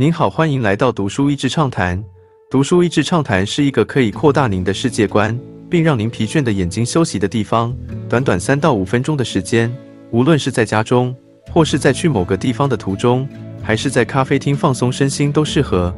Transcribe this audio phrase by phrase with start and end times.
[0.00, 2.02] 您好，欢迎来到读书益智畅谈。
[2.50, 5.38] 读书益智畅谈是一个可以扩大您的世界观，
[5.68, 7.76] 并让您疲倦的眼睛休息的地方。
[8.08, 9.70] 短短三到五分钟的时间，
[10.10, 11.14] 无论是在家中，
[11.52, 13.28] 或是在去某个地方的途中，
[13.62, 15.94] 还是在咖啡厅放松身心，都适合。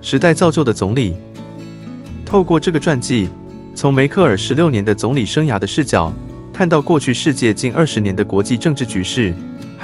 [0.00, 1.14] 时代造就的总理，
[2.24, 3.28] 透过这个传记，
[3.74, 6.10] 从梅克尔十六年的总理生涯的视角，
[6.54, 9.34] 看到过去世界近二十年的国际政治局势。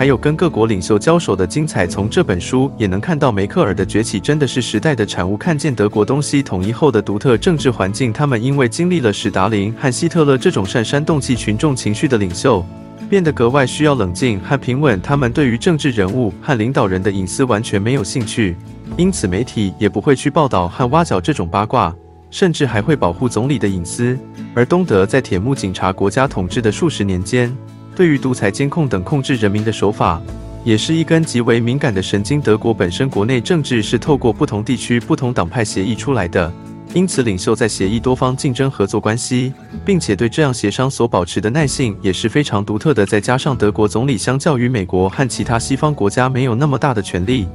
[0.00, 5.36] 还有跟各国领袖交手的精彩，从这本书也能看到梅克尔的崛起真的是时代的产物。
[5.36, 12.64] 看见德国东西统一后的独特政治环境，他们因为经历了史达林和希特勒这种擅煽动起群众情绪的领袖，
[13.10, 14.98] 变得格外需要冷静和平稳。
[15.02, 18.56] 他们对于政治人物和领导人的隐私完全没有兴趣，
[18.96, 21.94] 因此媒体也不会去报道和挖角这种八卦，
[22.30, 24.18] 甚至还会保护总理的隐私。
[24.54, 27.54] 而东德在铁幕警察国家统治的数十年间，
[27.94, 30.20] 对于独裁、监控等控制人民的手法，
[30.64, 32.40] 也是一根极为敏感的神经。
[32.40, 36.52] 德国本身国内政治是透过不同地区、不同党派协议出来的，
[36.94, 39.52] 因此领袖在协议多方竞争合作关系，
[39.84, 43.04] 并且对这样协商所保持的耐性也是非常独特的。
[43.04, 47.46] 再加上德国总理相较于美国和其他西方国家没有那么大的权力，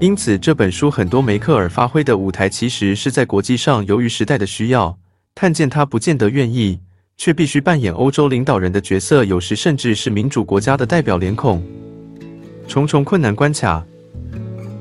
[0.00, 4.98] 因此这本书很多梅克尔发挥的舞台其实是在国际上，由于时代的需要，
[5.34, 6.80] 看见他不见得愿意。
[7.16, 11.62] 却必须扮演欧洲领导人的角色，有时甚至是民主国家的代表脸孔。
[12.66, 13.84] 重重困难关卡，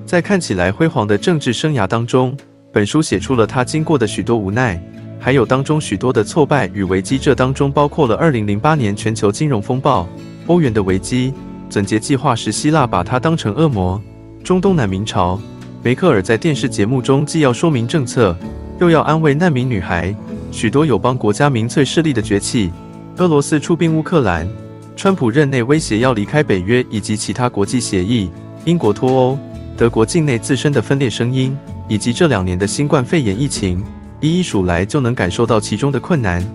[0.06, 2.36] 在看起来辉煌的政治生涯当中，
[2.72, 4.82] 本书写出了他经过的许多无奈，
[5.20, 7.18] 还有当中许多的挫败与危机。
[7.18, 10.08] 这当中包括了2008年全球金融风暴、
[10.48, 11.34] 欧元的危机、
[11.70, 14.02] 总结计划时希腊把他当成恶魔、
[14.44, 15.40] 中东南民潮。
[15.84, 18.36] 梅克尔在电视节目中既要说明政策，
[18.80, 20.16] 又要安慰难民女孩。
[20.54, 22.72] 许多友邦国家民粹势力的崛起，
[23.18, 24.48] 俄罗斯出兵乌克兰，
[24.96, 28.30] 川普任内威胁要离开北约以及其他国际协议，
[28.64, 29.40] 英国脱欧，
[29.76, 31.58] 德国境内自身的分裂声音，
[31.90, 33.84] 以及这两年的新冠肺炎疫情，
[34.22, 36.46] 一一数来就能感受到其中的困难。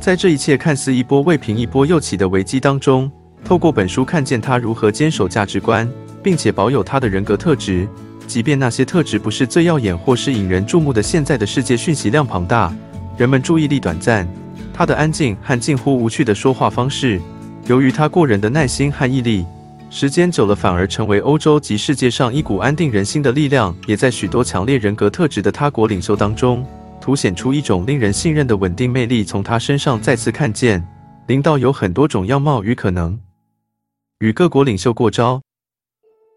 [0.00, 3.10] 在这一切看似一波未平一波又起的危机当中，
[3.44, 5.90] 透过本书看见他如何坚守价值观，
[6.22, 7.88] 并且保有他的人格特质。
[8.26, 12.74] 即便那些特质不是最耀眼或是引人注目的，现在的世界讯息量庞大，
[13.16, 14.28] 人们注意力短暂。
[14.74, 17.20] 他的安静和近乎无趣的说话方式，
[17.66, 19.46] 由于他过人的耐心和毅力，
[19.88, 23.74] 时间久了反而成为欧洲及世界上一股安定人心的力量。
[23.86, 26.62] 也在许多强烈人格特质的他国领袖当中，
[27.00, 29.24] 凸显出一种令人信任的稳定魅力。
[29.24, 30.86] 从他身上再次看见，
[31.28, 33.18] 领导有很多种样貌与可能。
[34.18, 35.40] 与各国领袖过招。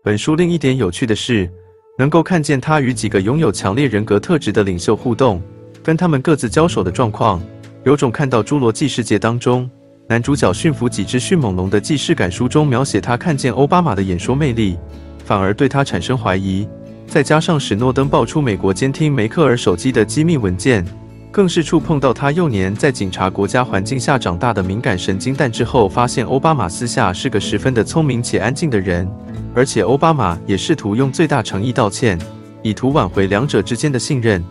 [0.01, 1.51] 本书另一点有趣的是。
[1.99, 5.41] 能够看见他与几个拥有强烈人格特质的领袖互动，
[5.83, 7.43] 跟他们各自交手的状况，
[7.83, 9.69] 有种看到《侏罗纪世界》当中
[10.07, 12.31] 男主角驯服几只迅猛龙的既视感。
[12.31, 14.77] 书中描写他看见奥巴马的演说魅力，
[15.25, 16.65] 反而对他产生怀疑。
[17.05, 20.85] 再加上史诺登爆出美国监听梅克尔手机的机密文件。
[21.31, 29.07] 更是触碰到他幼年在警察国家环境下长大的敏感神经，但之后发现奥巴马私下是个十分的聪明且安静的人，
[29.53, 32.17] 而且奥巴马也试图用最大诚意道歉，
[32.63, 34.43] 以图挽回两者之间的信任。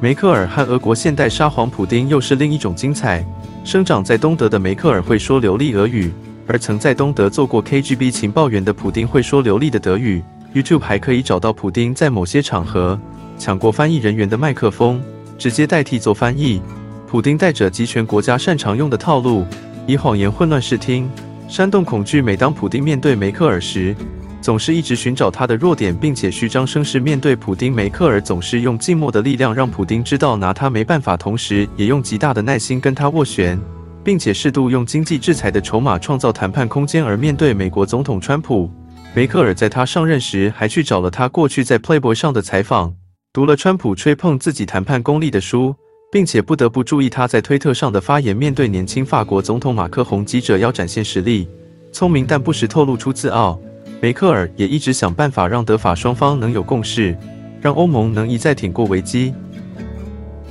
[0.00, 3.24] 梅克尔和俄国现代沙皇普丁又是另一种精彩。
[3.64, 6.12] 生长在东德的梅克尔会说流利俄语，
[6.46, 10.22] 而曾在东德做过 KGB 情报员的普丁会说流利的德语。
[10.54, 12.98] YouTube 还可以找到普丁在某些场合
[13.36, 15.02] 抢过翻译人员的麦克风。
[15.38, 16.60] 直接代替做翻译。
[17.06, 19.46] 普丁带着集权国家擅长用的套路，
[19.86, 21.08] 以谎言混乱视听，
[21.48, 22.20] 煽动恐惧。
[22.20, 23.94] 每当普丁面对梅克尔时，
[24.40, 27.72] 总是一直寻找他的弱点，并且虚张声势面对普丁。
[27.72, 33.58] 梅克尔总是用静默的力量让普丁知道拿他没办法，同时也用极大的耐心跟他斡旋，
[34.02, 37.04] 并且适度用经济制裁的筹码创造谈判空间。
[37.04, 38.70] 而面对美国总统川普，
[39.14, 42.94] 梅克尔在他上任时还去找了他过去在 Playboy 上的采访。
[43.36, 45.74] 读了川普吹捧自己谈判功力的书，
[46.10, 48.34] 并且不得不注意他在推特上的发言。
[48.34, 51.46] 面对年轻法国总统马克宏，记者要展现实力，
[51.92, 53.60] 聪明但不时透露出自傲。
[54.00, 57.14] 梅克尔也一直想办法让德法双方能有共识，
[57.60, 59.34] 让欧盟能一再挺过危机。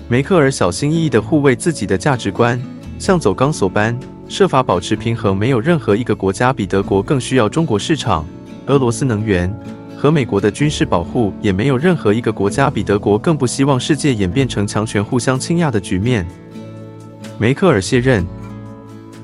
[0.08, 2.62] 梅克尔小心翼翼地护卫自己的价值观，
[3.00, 3.98] 像走钢索般
[4.30, 5.36] 设法保持平衡。
[5.36, 8.24] 没有任何一个国家比德国更需要中国市场、
[8.68, 9.52] 俄罗斯能源。
[10.06, 16.24] 和美国的军事保护，也没有任何一个国家比德国更不希望世界演变成强权互相倾轧的局面。
[17.40, 18.24] 梅克尔卸任，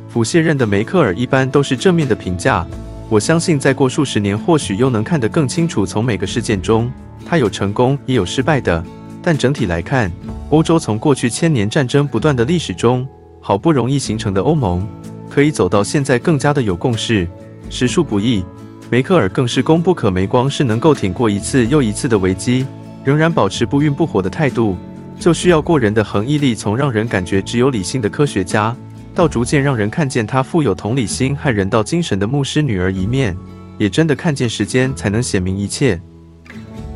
[0.10, 2.66] 甫卸任的梅克尔一般都是正面的评价。
[3.10, 5.86] 我相信再过数十年，或许又能看得更清楚。
[5.86, 6.92] 从每个事件中，
[7.28, 8.84] 他有成功也有失败的，
[9.22, 10.12] 但整体来看，
[10.50, 13.08] 欧洲从过去千年战争不断的历史中，
[13.40, 14.84] 好不容易形成的欧盟，
[15.30, 17.28] 可以走到现在更加的有共识，
[17.70, 18.44] 实属不易。
[18.92, 22.68] 梅克尔更是功不可没，光是能够挺过一次又一次的危机，
[23.06, 24.76] 仍然保持不愠不火的态度，
[25.18, 26.54] 就需要过人的恒毅力。
[26.54, 28.76] 从让人感觉只有理性的科学家，
[29.16, 33.34] 到逐渐让人看见他富有同理心和人道精神的牧师女儿一面，
[33.78, 35.98] 也真的看见时间才能显明一切。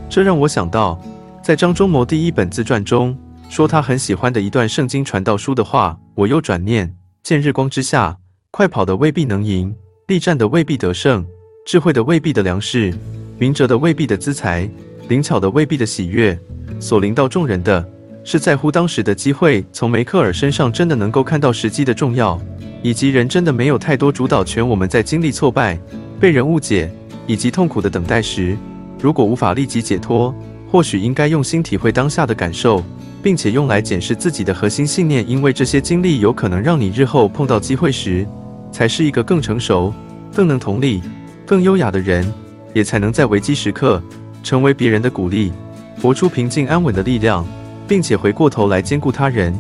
[0.09, 1.01] 这让我想到，
[1.41, 3.17] 在张忠谋第一本自传中
[3.47, 5.97] 说他很喜欢的一段圣经传道书的话。
[6.15, 6.93] 我又转念，
[7.23, 8.17] 见日光之下，
[8.51, 9.73] 快跑的未必能赢，
[10.07, 11.25] 力战的未必得胜。
[11.65, 12.93] 智慧的未必的粮食，
[13.39, 14.69] 明哲的未必的资财，
[15.09, 16.37] 灵巧的未必的喜悦，
[16.79, 17.83] 所临到众人的
[18.23, 19.65] 是在乎当时的机会。
[19.73, 22.39] 从梅克尔身上真的能够看到时机的重要，
[22.83, 24.65] 以及人真的没有太多主导权。
[24.65, 25.75] 我们在经历挫败、
[26.19, 26.87] 被人误解
[27.25, 28.55] 以及痛苦的等待时，
[29.01, 30.31] 如果无法立即解脱，
[30.71, 32.83] 或许应该用心体会当下的感受，
[33.23, 38.23] 并且用来检视自己的核心信念，因为这些经历有可能让你日后碰到机会时，
[38.71, 39.91] 才是一个更成熟、
[40.31, 41.01] 更能同理。
[41.45, 42.25] 更优雅的人，
[42.73, 44.01] 也才能在危机时刻
[44.43, 45.51] 成为别人的鼓励，
[46.01, 47.45] 活出平静安稳的力量，
[47.87, 49.53] 并且回过头来兼顾他人。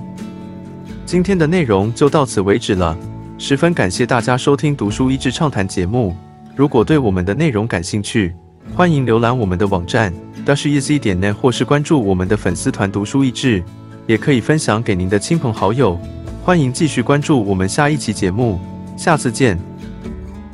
[1.05, 2.97] 今天的内容就到此为止了，
[3.37, 6.15] 十分感谢大家收听《读书益智畅谈》节目。
[6.55, 8.33] 如果对我们的内容感兴趣，
[8.73, 10.11] 欢迎浏览我们的网站
[10.45, 13.63] dashes 点 net，或是关注我们的粉丝团“读书益智”，
[14.07, 15.99] 也可以分享给您的亲朋好友。
[16.43, 18.59] 欢迎继续关注我们下一期节目，
[18.97, 19.74] 下次见。